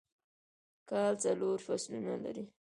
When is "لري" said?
2.23-2.43